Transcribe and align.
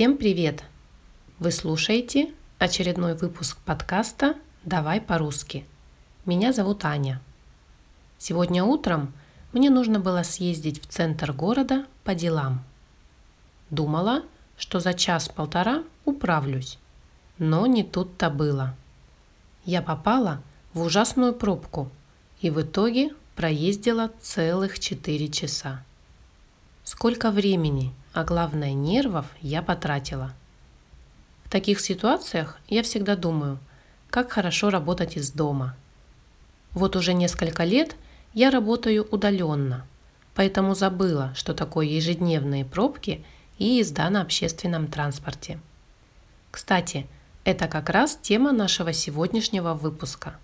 Всем 0.00 0.16
привет! 0.16 0.64
Вы 1.38 1.50
слушаете 1.50 2.32
очередной 2.58 3.14
выпуск 3.14 3.58
подкаста 3.66 4.34
«Давай 4.64 4.98
по-русски». 4.98 5.66
Меня 6.24 6.54
зовут 6.54 6.86
Аня. 6.86 7.20
Сегодня 8.16 8.64
утром 8.64 9.12
мне 9.52 9.68
нужно 9.68 10.00
было 10.00 10.22
съездить 10.22 10.80
в 10.80 10.86
центр 10.86 11.34
города 11.34 11.84
по 12.02 12.14
делам. 12.14 12.64
Думала, 13.68 14.22
что 14.56 14.80
за 14.80 14.94
час-полтора 14.94 15.84
управлюсь, 16.06 16.78
но 17.36 17.66
не 17.66 17.84
тут-то 17.84 18.30
было. 18.30 18.74
Я 19.66 19.82
попала 19.82 20.42
в 20.72 20.80
ужасную 20.80 21.34
пробку 21.34 21.90
и 22.40 22.48
в 22.48 22.62
итоге 22.62 23.10
проездила 23.36 24.10
целых 24.18 24.78
4 24.78 25.28
часа. 25.28 25.84
Сколько 26.84 27.30
времени, 27.30 27.92
а 28.12 28.24
главное 28.24 28.72
нервов 28.72 29.26
я 29.40 29.62
потратила. 29.62 30.32
В 31.44 31.50
таких 31.50 31.80
ситуациях 31.80 32.58
я 32.68 32.82
всегда 32.82 33.16
думаю, 33.16 33.58
как 34.08 34.32
хорошо 34.32 34.70
работать 34.70 35.16
из 35.16 35.30
дома. 35.30 35.76
Вот 36.72 36.96
уже 36.96 37.12
несколько 37.12 37.64
лет 37.64 37.96
я 38.34 38.50
работаю 38.50 39.06
удаленно, 39.10 39.86
поэтому 40.34 40.74
забыла, 40.74 41.32
что 41.34 41.54
такое 41.54 41.86
ежедневные 41.86 42.64
пробки 42.64 43.24
и 43.58 43.64
езда 43.64 44.08
на 44.10 44.22
общественном 44.22 44.86
транспорте. 44.86 45.60
Кстати, 46.50 47.06
это 47.44 47.68
как 47.68 47.90
раз 47.90 48.18
тема 48.20 48.52
нашего 48.52 48.92
сегодняшнего 48.92 49.74
выпуска. 49.74 50.36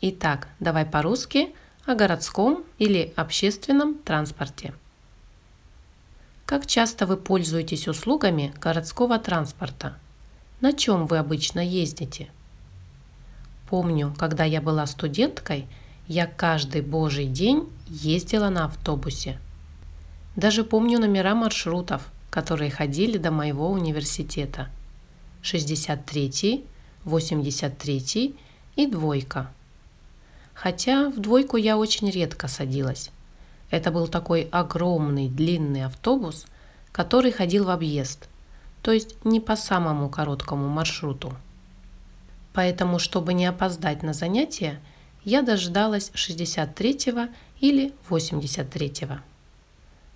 Итак, 0.00 0.48
давай 0.60 0.84
по-русски– 0.84 1.54
о 1.86 1.94
городском 1.94 2.64
или 2.78 3.12
общественном 3.16 3.94
транспорте. 3.94 4.74
Как 6.46 6.66
часто 6.66 7.06
вы 7.06 7.16
пользуетесь 7.16 7.88
услугами 7.88 8.54
городского 8.60 9.18
транспорта? 9.18 9.96
На 10.60 10.72
чем 10.72 11.06
вы 11.06 11.18
обычно 11.18 11.60
ездите? 11.60 12.28
Помню, 13.68 14.14
когда 14.18 14.44
я 14.44 14.60
была 14.60 14.86
студенткой, 14.86 15.66
я 16.06 16.26
каждый 16.26 16.82
божий 16.82 17.26
день 17.26 17.68
ездила 17.88 18.50
на 18.50 18.66
автобусе. 18.66 19.38
Даже 20.36 20.64
помню 20.64 20.98
номера 20.98 21.34
маршрутов, 21.34 22.10
которые 22.30 22.70
ходили 22.70 23.18
до 23.18 23.30
моего 23.30 23.70
университета. 23.70 24.68
63, 25.42 26.64
83 27.04 28.36
и 28.76 28.86
двойка– 28.86 29.50
Хотя 30.54 31.10
в 31.10 31.18
двойку 31.18 31.56
я 31.56 31.76
очень 31.76 32.08
редко 32.10 32.48
садилась. 32.48 33.10
Это 33.70 33.90
был 33.90 34.06
такой 34.08 34.48
огромный 34.52 35.28
длинный 35.28 35.84
автобус, 35.84 36.46
который 36.92 37.32
ходил 37.32 37.64
в 37.64 37.70
объезд, 37.70 38.28
то 38.82 38.92
есть 38.92 39.24
не 39.24 39.40
по 39.40 39.56
самому 39.56 40.08
короткому 40.08 40.68
маршруту. 40.68 41.34
Поэтому, 42.52 42.98
чтобы 42.98 43.34
не 43.34 43.46
опоздать 43.46 44.02
на 44.02 44.12
занятия, 44.12 44.80
я 45.24 45.42
дождалась 45.42 46.10
63-го 46.14 47.32
или 47.60 47.92
83-го. 48.08 49.18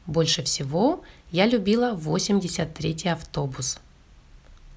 Больше 0.06 0.42
всего 0.42 1.02
я 1.33 1.46
любила 1.46 1.94
83-й 1.94 3.10
автобус. 3.10 3.80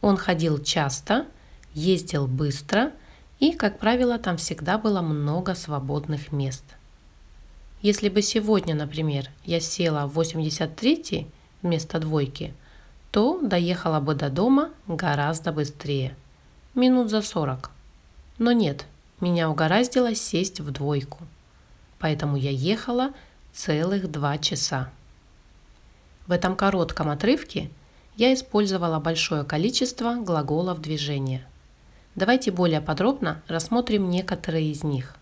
Он 0.02 0.17
ходил 0.17 0.61
часто, 0.63 1.28
ездил 1.73 2.28
быстро 2.28 2.91
и, 3.39 3.53
как 3.53 3.80
правило, 3.80 4.17
там 4.17 4.38
всегда 4.38 4.78
было 4.78 5.02
много 5.02 5.53
свободных 5.53 6.31
мест. 6.31 6.63
Если 7.82 8.10
бы 8.10 8.22
сегодня, 8.22 8.76
например, 8.76 9.30
я 9.44 9.60
села 9.60 10.06
в 10.06 10.14
83 10.14 11.28
вместо 11.64 12.00
двойки, 12.00 12.54
то 13.12 13.40
доехала 13.42 14.00
бы 14.00 14.14
до 14.14 14.30
дома 14.30 14.70
гораздо 14.88 15.52
быстрее, 15.52 16.16
минут 16.76 17.09
за 17.09 17.22
40. 17.24 17.72
Но 18.38 18.52
нет, 18.52 18.86
меня 19.20 19.50
угораздило 19.50 20.14
сесть 20.14 20.59
в 20.59 20.72
двойку, 20.72 21.20
поэтому 21.97 22.38
я 22.38 22.52
ехала 22.52 23.14
целых 23.52 24.12
два 24.12 24.38
часа. 24.38 24.90
В 26.28 26.31
этом 26.31 26.56
коротком 26.56 27.09
отрывке 27.09 27.70
я 28.16 28.34
использовала 28.34 29.00
большое 29.00 29.44
количество 29.44 30.16
глаголов 30.16 30.81
движения. 30.81 31.46
Давайте 32.16 32.52
более 32.52 32.81
подробно 32.81 33.41
рассмотрим 33.47 34.09
некоторые 34.09 34.72
из 34.72 34.84
них. 34.84 35.16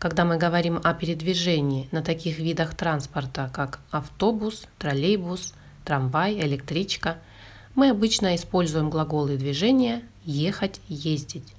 Когда 0.00 0.24
мы 0.24 0.38
говорим 0.38 0.80
о 0.82 0.94
передвижении 0.94 1.86
на 1.92 2.02
таких 2.02 2.38
видах 2.38 2.74
транспорта, 2.74 3.50
как 3.52 3.80
автобус, 3.90 4.66
троллейбус, 4.78 5.52
трамвай, 5.84 6.40
электричка, 6.40 7.18
мы 7.74 7.90
обычно 7.90 8.34
используем 8.34 8.88
глаголы 8.88 9.36
движения 9.36 10.02
«ехать», 10.24 10.80
«ездить». 10.88 11.52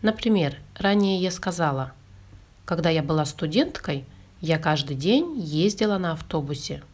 Например, 0.00 0.58
ранее 0.76 1.20
я 1.20 1.32
сказала, 1.32 1.92
когда 2.64 2.88
я 2.88 3.02
была 3.02 3.24
студенткой, 3.24 4.04
я 4.40 4.60
каждый 4.60 4.94
день 4.94 5.36
ездила 5.36 5.98
на 5.98 6.12
автобусе. 6.12 6.84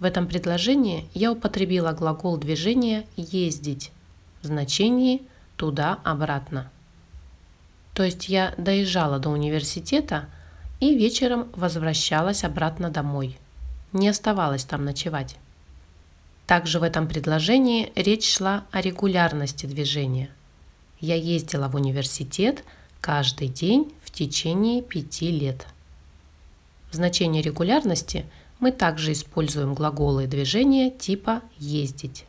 В 0.00 0.04
этом 0.04 0.26
предложении 0.26 1.08
я 1.14 1.30
употребила 1.30 1.92
глагол 1.92 2.38
движения 2.38 3.06
«ездить», 3.16 3.92
в 4.42 4.46
значении 4.46 5.22
туда-обратно. 5.56 6.72
То 7.94 8.02
есть 8.02 8.28
я 8.28 8.54
доезжала 8.58 9.18
до 9.18 9.30
университета 9.30 10.26
и 10.80 10.94
вечером 10.94 11.48
возвращалась 11.54 12.44
обратно 12.44 12.90
домой. 12.90 13.38
Не 13.92 14.08
оставалась 14.08 14.64
там 14.64 14.84
ночевать. 14.84 15.36
Также 16.46 16.80
в 16.80 16.82
этом 16.82 17.08
предложении 17.08 17.92
речь 17.94 18.34
шла 18.36 18.64
о 18.72 18.80
регулярности 18.80 19.66
движения. 19.66 20.28
Я 21.00 21.14
ездила 21.14 21.68
в 21.68 21.76
университет 21.76 22.64
каждый 23.00 23.48
день 23.48 23.92
в 24.02 24.10
течение 24.10 24.82
пяти 24.82 25.30
лет. 25.30 25.66
В 26.90 26.96
значении 26.96 27.42
регулярности 27.42 28.26
мы 28.58 28.72
также 28.72 29.12
используем 29.12 29.74
глаголы 29.74 30.26
движения 30.26 30.90
типа 30.90 31.42
«ездить». 31.58 32.24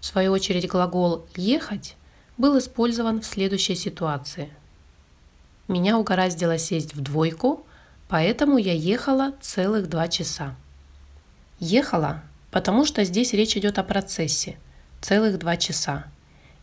В 0.00 0.06
свою 0.06 0.32
очередь 0.32 0.68
глагол 0.68 1.24
«ехать» 1.36 1.96
был 2.36 2.58
использован 2.58 3.20
в 3.20 3.26
следующей 3.26 3.74
ситуации. 3.74 4.50
Меня 5.68 5.98
угораздило 5.98 6.58
сесть 6.58 6.94
в 6.94 7.00
двойку, 7.00 7.64
поэтому 8.08 8.58
я 8.58 8.72
ехала 8.72 9.32
целых 9.40 9.88
два 9.88 10.08
часа. 10.08 10.54
Ехала, 11.60 12.22
потому 12.50 12.84
что 12.84 13.04
здесь 13.04 13.32
речь 13.32 13.56
идет 13.56 13.78
о 13.78 13.84
процессе, 13.84 14.58
целых 15.00 15.38
два 15.38 15.56
часа, 15.56 16.06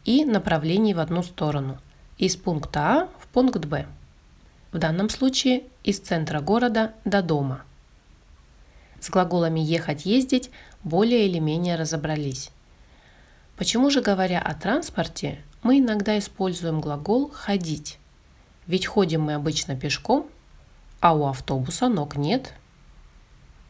и 0.06 0.26
направлении 0.26 0.94
в 0.94 1.00
одну 1.00 1.24
сторону, 1.24 1.80
из 2.18 2.36
пункта 2.36 2.80
А 2.80 3.10
в 3.20 3.28
пункт 3.28 3.66
Б. 3.66 3.88
В 4.72 4.78
данном 4.78 5.10
случае 5.10 5.64
из 5.84 6.00
центра 6.00 6.42
города 6.42 6.94
до 7.06 7.22
дома. 7.22 7.64
С 9.00 9.10
глаголами 9.10 9.60
«ехать», 9.60 10.06
«ездить» 10.06 10.52
более 10.84 11.26
или 11.28 11.40
менее 11.40 11.76
разобрались. 11.76 12.52
Почему 13.58 13.90
же, 13.90 14.02
говоря 14.02 14.42
о 14.42 14.54
транспорте, 14.54 15.40
мы 15.62 15.80
иногда 15.80 16.18
используем 16.18 16.80
глагол 16.80 17.32
«ходить»? 17.32 18.00
Ведь 18.68 18.86
ходим 18.86 19.24
мы 19.24 19.34
обычно 19.34 19.76
пешком, 19.76 20.28
а 21.00 21.16
у 21.16 21.26
автобуса 21.26 21.90
ног 21.90 22.16
нет. 22.16 22.54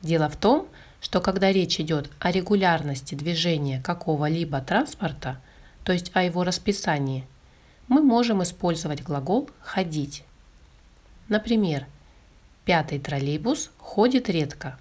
Дело 0.01 0.29
в 0.29 0.35
том, 0.35 0.67
что 1.01 1.21
когда 1.21 1.51
речь 1.51 1.79
идет 1.79 2.11
о 2.19 2.31
регулярности 2.31 3.15
движения 3.15 3.81
какого-либо 3.81 4.59
транспорта, 4.61 5.41
то 5.83 5.93
есть 5.93 6.11
о 6.13 6.23
его 6.23 6.43
расписании, 6.43 7.25
мы 7.87 8.01
можем 8.01 8.43
использовать 8.43 9.01
глагол 9.01 9.49
«ходить». 9.61 10.23
Например, 11.27 11.85
пятый 12.65 12.99
троллейбус 12.99 13.71
ходит 13.77 14.29
редко. 14.29 14.77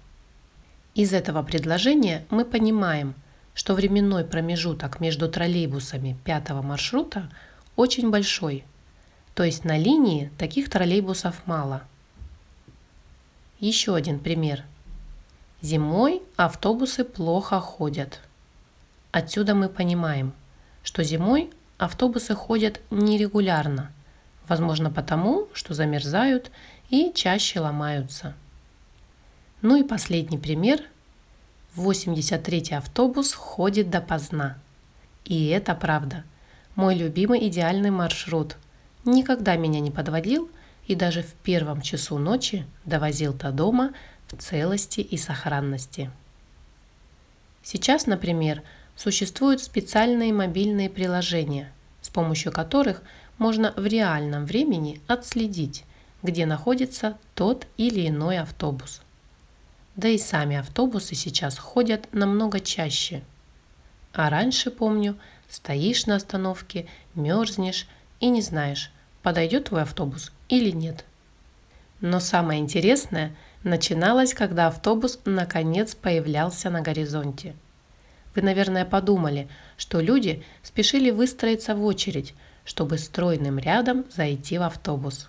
Из 0.95 1.13
этого 1.13 1.43
предложения 1.43 2.25
мы 2.29 2.45
понимаем– 2.45 3.15
что 3.59 3.73
временной 3.73 4.23
промежуток 4.23 5.01
между 5.01 5.27
троллейбусами 5.27 6.17
пятого 6.23 6.61
маршрута 6.61 7.29
очень 7.75 8.09
большой, 8.09 8.63
то 9.35 9.43
есть 9.43 9.65
на 9.65 9.77
линии 9.77 10.31
таких 10.37 10.69
троллейбусов 10.69 11.45
мало. 11.45 11.81
Еще 13.59 13.93
один 13.93 14.19
пример. 14.19 14.63
Зимой 15.61 16.21
автобусы 16.37 17.03
плохо 17.03 17.59
ходят. 17.59 18.21
Отсюда 19.11 19.55
мы 19.55 19.67
понимаем, 19.67 20.31
что 20.81 21.03
зимой 21.03 21.49
автобусы 21.77 22.35
ходят 22.35 22.79
нерегулярно, 22.91 23.91
возможно 24.47 24.89
потому, 24.89 25.49
что 25.51 25.73
замерзают 25.73 26.49
и 26.89 27.11
чаще 27.13 27.59
ломаются. 27.59 28.35
Ну 29.61 29.75
и 29.75 29.83
последний 29.83 30.37
пример– 30.37 30.79
83-й 31.75 32.75
автобус 32.75 33.33
ходит 33.33 33.89
допоздна. 33.89 34.57
И 35.25 35.47
это 35.47 35.75
правда. 35.75 36.23
Мой 36.75 36.95
любимый 36.95 37.47
идеальный 37.47 37.91
маршрут. 37.91 38.57
Никогда 39.05 39.55
меня 39.55 39.79
не 39.79 39.91
подводил 39.91 40.49
и 40.87 40.95
даже 40.95 41.21
в 41.21 41.33
первом 41.33 41.81
часу 41.81 42.17
ночи 42.17 42.65
довозил 42.85 43.33
до 43.33 43.51
дома 43.51 43.93
в 44.27 44.37
целости 44.37 45.01
и 45.01 45.17
сохранности. 45.17 46.09
Сейчас, 47.63 48.07
например, 48.07 48.63
существуют 48.95 49.61
специальные 49.61 50.33
мобильные 50.33 50.89
приложения, 50.89 51.71
с 52.01 52.09
помощью 52.09 52.51
которых 52.51 53.01
можно 53.37 53.73
в 53.77 53.85
реальном 53.85 54.45
времени 54.45 55.01
отследить, 55.07 55.85
где 56.23 56.45
находится 56.45 57.17
тот 57.35 57.67
или 57.77 58.07
иной 58.07 58.39
автобус. 58.39 59.01
Да 59.99 60.07
и 60.07 60.17
сами 60.17 60.55
автобусы 60.55 61.13
сейчас 61.13 61.57
ходят 61.57 62.07
намного 62.13 62.61
чаще. 62.61 63.21
А 64.13 64.29
раньше, 64.29 64.71
помню, 64.71 65.19
стоишь 65.49 66.05
на 66.05 66.15
остановке, 66.15 66.87
мерзнешь 67.15 67.85
и 68.21 68.29
не 68.29 68.41
знаешь, 68.41 68.93
подойдет 69.23 69.65
твой 69.65 69.81
автобус 69.81 70.31
или 70.47 70.71
нет. 70.71 71.03
Но 71.99 72.21
самое 72.21 72.61
интересное 72.61 73.35
начиналось, 73.65 74.33
когда 74.33 74.67
автобус 74.67 75.19
наконец 75.25 75.95
появлялся 75.95 76.69
на 76.69 76.79
горизонте. 76.79 77.53
Вы, 78.35 78.41
наверное, 78.41 78.85
подумали, 78.85 79.49
что 79.75 79.99
люди 79.99 80.45
спешили 80.63 81.11
выстроиться 81.11 81.75
в 81.75 81.83
очередь, 81.83 82.35
чтобы 82.63 82.99
стройным 82.99 83.59
рядом 83.59 84.05
зайти 84.15 84.59
в 84.59 84.61
автобус. 84.61 85.27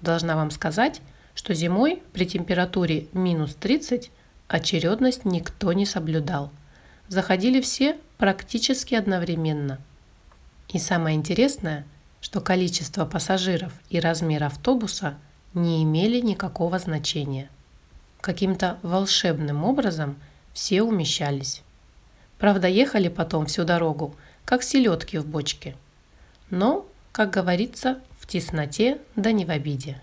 Должна 0.00 0.36
вам 0.36 0.52
сказать, 0.52 1.00
что 1.34 1.54
зимой 1.54 2.02
при 2.12 2.26
температуре 2.26 3.06
минус 3.12 3.54
30 3.54 4.10
очередность 4.48 5.24
никто 5.24 5.72
не 5.72 5.86
соблюдал. 5.86 6.50
Заходили 7.08 7.60
все 7.60 7.96
практически 8.18 8.94
одновременно. 8.94 9.78
И 10.68 10.78
самое 10.78 11.16
интересное, 11.16 11.84
что 12.20 12.40
количество 12.40 13.04
пассажиров 13.04 13.72
и 13.90 14.00
размер 14.00 14.44
автобуса 14.44 15.16
не 15.54 15.82
имели 15.82 16.20
никакого 16.20 16.78
значения. 16.78 17.50
Каким-то 18.20 18.78
волшебным 18.82 19.64
образом 19.64 20.16
все 20.52 20.82
умещались. 20.82 21.62
Правда, 22.38 22.68
ехали 22.68 23.08
потом 23.08 23.46
всю 23.46 23.64
дорогу, 23.64 24.14
как 24.44 24.62
селедки 24.62 25.18
в 25.18 25.26
бочке. 25.26 25.76
Но, 26.50 26.86
как 27.10 27.30
говорится, 27.30 28.00
в 28.18 28.26
тесноте 28.26 28.98
да 29.16 29.32
не 29.32 29.44
в 29.44 29.50
обиде. 29.50 30.00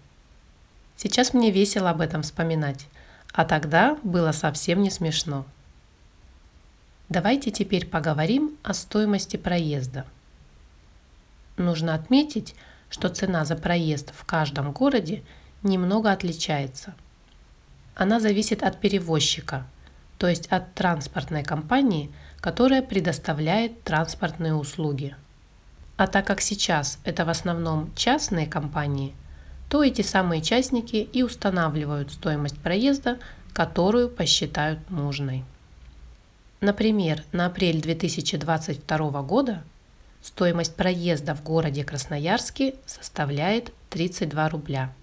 Сейчас 1.02 1.34
мне 1.34 1.50
весело 1.50 1.92
об 1.92 2.02
этом 2.02 2.24
вспоминать, 2.24 2.86
а 3.32 3.46
тогда 3.46 3.98
было 4.04 4.34
совсем 4.34 4.84
не 4.84 4.90
смешно. 4.90 5.46
Давайте 7.08 7.52
теперь 7.52 7.88
поговорим 7.88 8.58
о 8.64 8.74
стоимости 8.74 9.38
проезда. 9.38 10.06
Нужно 11.56 11.94
отметить, 11.94 12.54
что 12.90 13.08
цена 13.08 13.46
за 13.46 13.56
проезд 13.56 14.12
в 14.14 14.26
каждом 14.26 14.74
городе 14.74 15.24
немного 15.64 16.12
отличается. 16.12 16.94
Она 17.96 18.20
зависит 18.20 18.62
от 18.62 18.82
перевозчика, 18.82 19.66
то 20.18 20.28
есть 20.28 20.48
от 20.48 20.74
транспортной 20.74 21.44
компании, 21.44 22.12
которая 22.42 22.82
предоставляет 22.82 23.84
транспортные 23.86 24.54
услуги. 24.54 25.16
А 25.96 26.08
так 26.08 26.28
как 26.28 26.42
сейчас 26.42 27.00
это 27.06 27.24
в 27.24 27.30
основном 27.30 27.96
частные 27.96 28.48
компании– 28.48 29.16
то 29.70 29.84
эти 29.84 30.02
самые 30.02 30.42
частники 30.42 30.98
и 30.98 31.24
устанавливают 31.24 32.12
стоимость 32.12 32.58
проезда, 32.58 33.20
которую 33.54 34.10
посчитают 34.10 34.90
нужной. 34.90 35.44
Например, 36.60 37.24
на 37.32 37.46
апрель 37.46 37.82
2022 37.82 39.22
года 39.22 39.64
стоимость 40.22 40.76
проезда 40.76 41.36
в 41.36 41.44
городе 41.44 41.86
Красноярске 41.86 42.76
составляет 42.86 43.72
32 43.92 44.50
рубля. 44.50 44.94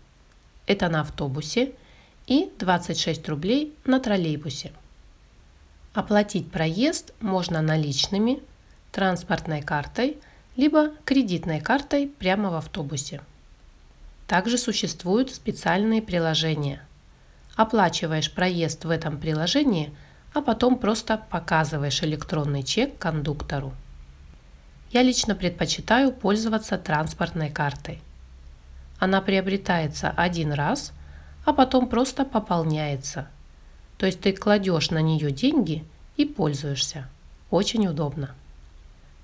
Это 0.66 0.88
на 0.88 1.00
автобусе 1.02 1.72
и 2.26 2.50
26 2.58 3.28
рублей 3.28 3.72
на 3.84 4.00
троллейбусе. 4.00 4.72
Оплатить 5.94 6.50
проезд 6.50 7.14
можно 7.20 7.62
наличными, 7.62 8.42
транспортной 8.90 9.62
картой, 9.62 10.18
либо 10.56 10.90
кредитной 11.04 11.60
картой 11.60 12.08
прямо 12.08 12.50
в 12.50 12.54
автобусе. 12.54 13.22
Также 14.26 14.58
существуют 14.58 15.30
специальные 15.32 16.02
приложения. 16.02 16.82
Оплачиваешь 17.54 18.32
проезд 18.32 18.84
в 18.84 18.90
этом 18.90 19.18
приложении, 19.18 19.94
а 20.34 20.42
потом 20.42 20.78
просто 20.78 21.16
показываешь 21.30 22.02
электронный 22.02 22.62
чек 22.62 22.98
кондуктору. 22.98 23.72
Я 24.90 25.02
лично 25.02 25.34
предпочитаю 25.34 26.12
пользоваться 26.12 26.76
транспортной 26.76 27.50
картой. 27.50 28.00
Она 28.98 29.20
приобретается 29.20 30.10
один 30.10 30.52
раз, 30.52 30.92
а 31.44 31.52
потом 31.52 31.88
просто 31.88 32.24
пополняется. 32.24 33.28
То 33.98 34.06
есть 34.06 34.20
ты 34.20 34.32
кладешь 34.32 34.90
на 34.90 35.00
нее 35.00 35.30
деньги 35.30 35.84
и 36.16 36.24
пользуешься. 36.24 37.08
Очень 37.50 37.86
удобно. 37.86 38.34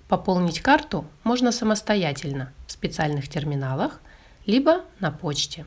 Пополнить 0.08 0.60
карту 0.60 1.05
можно 1.25 1.52
самостоятельно 1.52 2.52
в 2.69 2.72
специальных 2.72 3.28
терминалах– 3.28 4.00
либо 4.47 4.85
на 5.00 5.11
почте. 5.11 5.67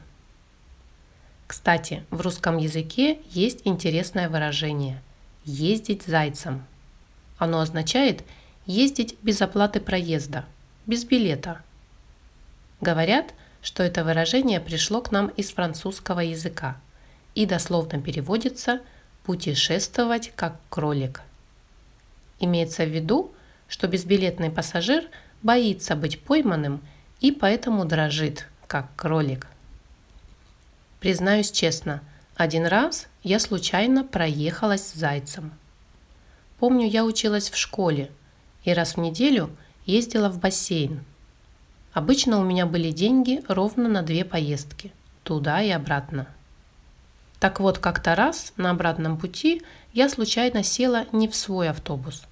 Кстати, 1.47 2.03
в 2.09 2.21
русском 2.21 2.57
языке 2.57 3.19
есть 3.29 3.61
интересное 3.65 4.29
выражение 4.29 5.01
«ездить 5.43 6.03
зайцем». 6.03 6.65
Оно 7.37 7.59
означает 7.59 8.23
ездить 8.65 9.15
без 9.21 9.41
оплаты 9.41 9.79
проезда, 9.79 10.45
без 10.87 11.05
билета. 11.05 11.61
Говорят, 12.81 13.33
что 13.61 13.83
это 13.83 14.03
выражение 14.03 14.59
пришло 14.59 15.01
к 15.01 15.11
нам 15.11 15.27
из 15.27 15.51
французского 15.51 16.19
языка 16.21 16.77
и 17.35 17.45
дословно 17.45 18.01
переводится 18.01 18.81
«путешествовать 19.23 20.31
как 20.35 20.59
кролик». 20.69 21.21
Имеется 22.39 22.85
в 22.85 22.89
виду, 22.89 23.31
что 23.67 23.87
безбилетный 23.87 24.51
пассажир 24.51 25.05
боится 25.41 25.95
быть 25.95 26.21
пойманным 26.21 26.81
и 27.21 27.31
поэтому 27.31 27.85
дрожит, 27.85 28.47
как 28.67 28.87
кролик. 28.95 29.47
Признаюсь 30.99 31.51
честно, 31.51 32.01
один 32.35 32.65
раз 32.65 33.07
я 33.23 33.39
случайно 33.39 34.03
проехалась 34.03 34.87
с 34.87 34.93
зайцем. 34.93 35.53
Помню, 36.59 36.87
я 36.87 37.05
училась 37.05 37.49
в 37.49 37.57
школе 37.57 38.11
и 38.63 38.73
раз 38.73 38.95
в 38.95 38.99
неделю 38.99 39.49
ездила 39.85 40.29
в 40.29 40.39
бассейн. 40.39 41.03
Обычно 41.93 42.39
у 42.39 42.43
меня 42.43 42.65
были 42.65 42.91
деньги 42.91 43.41
ровно 43.47 43.87
на 43.87 44.01
две 44.01 44.25
поездки, 44.25 44.91
туда 45.23 45.61
и 45.61 45.69
обратно. 45.69 46.27
Так 47.39 47.59
вот, 47.59 47.77
как-то 47.77 48.15
раз 48.15 48.53
на 48.57 48.71
обратном 48.71 49.17
пути 49.17 49.61
я 49.93 50.09
случайно 50.09 50.63
села 50.63 51.05
не 51.11 51.27
в 51.27 51.35
свой 51.35 51.69
автобус. 51.69 52.23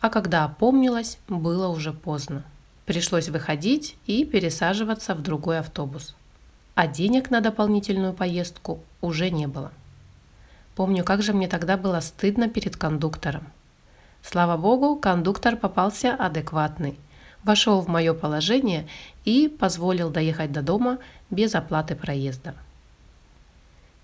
А 0.00 0.08
когда 0.08 0.44
опомнилась, 0.44 1.18
было 1.28 1.68
уже 1.68 1.92
поздно. 1.92 2.44
Пришлось 2.86 3.28
выходить 3.28 3.96
и 4.06 4.24
пересаживаться 4.24 5.16
в 5.16 5.20
другой 5.20 5.58
автобус. 5.58 6.14
А 6.76 6.86
денег 6.86 7.30
на 7.30 7.40
дополнительную 7.40 8.12
поездку 8.12 8.80
уже 9.00 9.30
не 9.30 9.48
было. 9.48 9.72
Помню, 10.76 11.02
как 11.02 11.22
же 11.22 11.32
мне 11.32 11.48
тогда 11.48 11.76
было 11.76 11.98
стыдно 12.00 12.48
перед 12.48 12.76
кондуктором. 12.76 13.48
Слава 14.22 14.56
богу, 14.56 14.96
кондуктор 14.96 15.56
попался 15.56 16.14
адекватный, 16.14 16.96
вошел 17.42 17.80
в 17.80 17.88
мое 17.88 18.14
положение 18.14 18.86
и 19.24 19.48
позволил 19.48 20.10
доехать 20.10 20.52
до 20.52 20.62
дома 20.62 20.98
без 21.28 21.56
оплаты 21.56 21.96
проезда. 21.96 22.54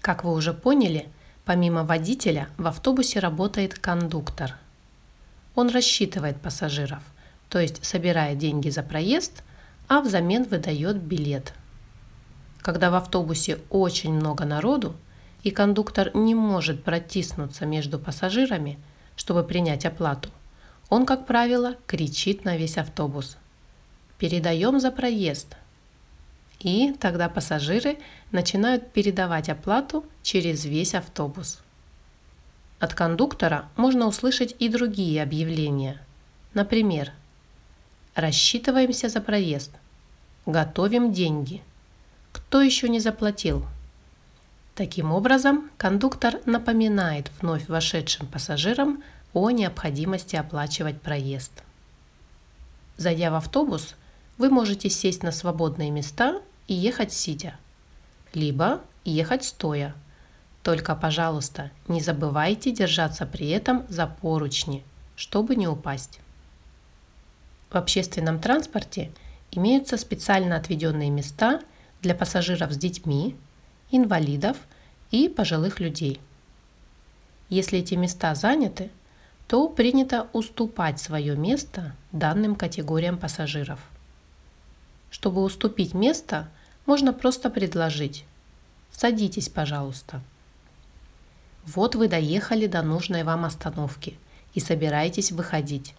Как 0.00 0.24
вы 0.24 0.32
уже 0.32 0.52
поняли, 0.52 1.08
помимо 1.44 1.84
водителя 1.84 2.48
в 2.56 2.66
автобусе 2.66 3.20
работает 3.20 3.78
кондуктор. 3.78 4.56
Он 5.54 5.68
рассчитывает 5.68 6.40
пассажиров– 6.40 7.02
то 7.52 7.58
есть 7.58 7.84
собирает 7.84 8.38
деньги 8.38 8.70
за 8.70 8.82
проезд, 8.82 9.44
а 9.86 10.00
взамен 10.00 10.44
выдает 10.44 10.96
билет. 10.96 11.52
Когда 12.62 12.90
в 12.90 12.94
автобусе 12.94 13.58
очень 13.68 14.14
много 14.14 14.46
народу, 14.46 14.96
и 15.42 15.50
кондуктор 15.50 16.16
не 16.16 16.34
может 16.34 16.82
протиснуться 16.82 17.66
между 17.66 17.98
пассажирами, 17.98 18.78
чтобы 19.16 19.44
принять 19.44 19.84
оплату, 19.84 20.30
он, 20.88 21.04
как 21.04 21.26
правило, 21.26 21.76
кричит 21.86 22.46
на 22.46 22.56
весь 22.56 22.78
автобус. 22.78 23.36
«Передаем 24.16 24.80
за 24.80 24.90
проезд!» 24.90 25.54
И 26.60 26.94
тогда 26.98 27.28
пассажиры 27.28 27.98
начинают 28.30 28.92
передавать 28.92 29.50
оплату 29.50 30.06
через 30.22 30.64
весь 30.64 30.94
автобус. 30.94 31.58
От 32.78 32.94
кондуктора 32.94 33.68
можно 33.76 34.06
услышать 34.06 34.56
и 34.58 34.70
другие 34.70 35.22
объявления. 35.22 36.00
Например, 36.54 37.12
Рассчитываемся 38.14 39.08
за 39.08 39.22
проезд. 39.22 39.70
Готовим 40.44 41.12
деньги. 41.12 41.62
Кто 42.32 42.60
еще 42.60 42.90
не 42.90 43.00
заплатил? 43.00 43.64
Таким 44.74 45.12
образом, 45.12 45.70
кондуктор 45.78 46.40
напоминает 46.44 47.30
вновь 47.40 47.68
вошедшим 47.68 48.26
пассажирам 48.26 49.02
о 49.32 49.50
необходимости 49.50 50.36
оплачивать 50.36 51.00
проезд. 51.00 51.52
Зайдя 52.98 53.30
в 53.30 53.34
автобус, 53.34 53.94
вы 54.36 54.50
можете 54.50 54.90
сесть 54.90 55.22
на 55.22 55.32
свободные 55.32 55.90
места 55.90 56.42
и 56.68 56.74
ехать 56.74 57.14
сидя, 57.14 57.56
либо 58.34 58.82
ехать 59.04 59.44
стоя, 59.44 59.94
Только, 60.62 60.94
пожалуйста, 60.94 61.70
не 61.88 62.00
забывайте 62.00 62.70
держаться 62.70 63.26
при 63.26 63.48
этом 63.48 63.84
за 63.88 64.06
поручни, 64.06 64.84
чтобы 65.16 65.56
не 65.56 65.66
упасть. 65.66 66.20
В 67.72 67.76
общественном 67.76 68.38
транспорте 68.38 69.10
имеются 69.50 69.96
специально 69.96 70.56
отведенные 70.56 71.08
места 71.08 71.62
для 72.02 72.14
пассажиров 72.14 72.70
с 72.70 72.76
детьми, 72.76 73.34
инвалидов 73.90 74.58
и 75.10 75.30
пожилых 75.30 75.80
людей. 75.80 76.20
Если 77.48 77.78
эти 77.78 77.94
места 77.94 78.34
заняты, 78.34 78.90
то 79.48 79.70
принято 79.70 80.28
уступать 80.34 81.00
свое 81.00 81.34
место 81.34 81.96
данным 82.12 82.56
категориям 82.56 83.16
пассажиров. 83.16 83.80
Чтобы 85.10 85.42
уступить 85.42 85.94
место, 85.94 86.50
можно 86.84 87.14
просто 87.14 87.48
предложить 87.48 88.26
«Садитесь, 88.90 89.48
пожалуйста». 89.48 90.20
Вот 91.64 91.94
вы 91.94 92.08
доехали 92.08 92.66
до 92.66 92.82
нужной 92.82 93.22
вам 93.22 93.46
остановки 93.46 94.18
и 94.52 94.60
собираетесь 94.60 95.32
выходить. 95.32 95.94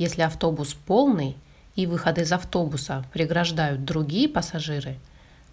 Если 0.00 0.22
автобус 0.22 0.72
полный 0.72 1.36
и 1.76 1.86
выход 1.86 2.16
из 2.16 2.32
автобуса 2.32 3.04
преграждают 3.12 3.84
другие 3.84 4.30
пассажиры, 4.30 4.96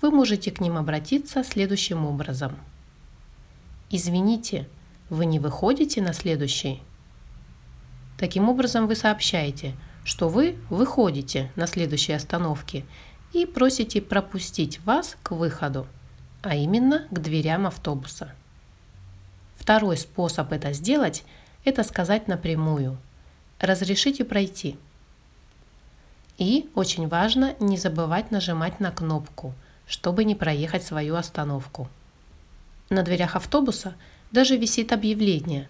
вы 0.02 0.10
можете 0.10 0.52
к 0.52 0.62
ним 0.62 0.78
обратиться 0.78 1.44
следующим 1.44 2.06
образом. 2.06 2.56
Извините, 3.90 4.66
вы 5.10 5.26
не 5.26 5.40
выходите 5.40 6.02
на 6.02 6.14
следующий? 6.14 6.82
Таким 8.18 8.48
образом 8.48 8.88
вы 8.88 8.96
сообщаете, 8.96 9.76
что 10.06 10.30
вы 10.30 10.56
выходите 10.70 11.52
на 11.58 11.68
следующей 11.68 12.14
остановке 12.14 12.86
и 13.34 13.46
просите 13.46 14.02
пропустить 14.02 14.80
вас 14.86 15.18
к 15.24 15.32
выходу, 15.32 15.88
а 16.42 16.56
именно 16.56 17.06
к 17.12 17.20
дверям 17.20 17.68
автобуса. 17.68 18.34
Второй 19.58 19.98
способ 19.98 20.54
это 20.54 20.72
сделать– 20.72 21.26
это 21.66 21.84
сказать 21.84 22.30
напрямую 22.30 22.98
«разрешите 23.60 24.24
пройти». 24.24 24.78
И 26.38 26.70
очень 26.76 27.08
важно 27.08 27.56
не 27.60 27.78
забывать 27.78 28.32
нажимать 28.32 28.80
на 28.80 28.92
кнопку, 28.92 29.54
чтобы 29.88 30.24
не 30.24 30.36
проехать 30.36 30.84
свою 30.84 31.16
остановку. 31.16 31.90
На 32.90 33.04
дверях 33.04 33.36
автобуса 33.36 33.96
даже 34.32 34.58
висит 34.58 34.92
объявление 34.92 35.68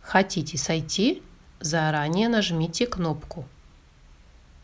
«Хотите 0.00 0.56
сойти? 0.56 1.22
Заранее 1.60 2.28
нажмите 2.28 2.86
кнопку». 2.86 3.46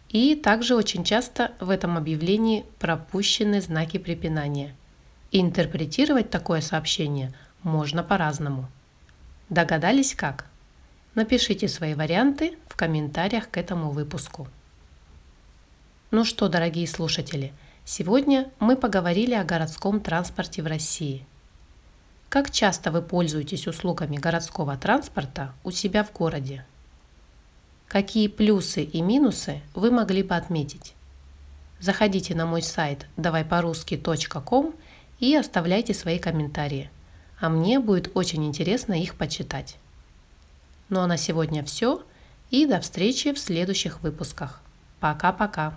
И 0.08 0.34
также 0.36 0.76
очень 0.76 1.04
часто 1.04 1.52
в 1.60 1.70
этом 1.70 1.96
объявлении 1.96 2.64
пропущены 2.78 3.60
знаки 3.60 3.98
препинания. 3.98 4.74
Интерпретировать 5.32 6.30
такое 6.30 6.60
сообщение– 6.60 7.34
можно 7.64 8.02
по-разному. 8.02 8.68
Догадались 9.48 10.14
как? 10.14 10.46
Напишите 11.14 11.68
свои 11.68 11.94
варианты 11.94 12.56
в 12.68 12.76
комментариях 12.76 13.50
к 13.50 13.56
этому 13.56 13.90
выпуску. 13.90 14.48
Ну 16.10 16.24
что, 16.24 16.48
дорогие 16.48 16.86
слушатели, 16.86 17.52
сегодня 17.84 18.50
мы 18.58 18.76
поговорили 18.76 19.34
о 19.34 19.44
городском 19.44 20.00
транспорте 20.00 20.62
в 20.62 20.66
России. 20.66 21.24
Как 22.28 22.50
часто 22.50 22.90
вы 22.90 23.02
пользуетесь 23.02 23.66
услугами 23.66 24.16
городского 24.16 24.76
транспорта 24.76 25.52
у 25.62 25.70
себя 25.70 26.02
в 26.02 26.12
городе? 26.12 26.64
Какие 27.86 28.28
плюсы 28.28 28.82
и 28.82 29.00
минусы 29.00 29.60
вы 29.74 29.90
могли 29.90 30.22
бы 30.22 30.34
отметить? 30.34 30.94
Заходите 31.78 32.34
на 32.34 32.46
мой 32.46 32.62
сайт 32.62 33.06
давайпорусски.ком 33.16 34.74
и 35.20 35.36
оставляйте 35.36 35.94
свои 35.94 36.18
комментарии 36.18 36.90
а 37.40 37.48
мне 37.48 37.78
будет 37.78 38.10
очень 38.14 38.44
интересно 38.46 38.94
их 38.94 39.16
почитать. 39.16 39.76
Ну 40.88 41.00
а 41.00 41.06
на 41.06 41.16
сегодня 41.16 41.64
все, 41.64 42.02
и 42.50 42.66
до 42.66 42.80
встречи 42.80 43.32
в 43.32 43.38
следующих 43.38 44.02
выпусках. 44.02 44.60
Пока-пока. 45.00 45.74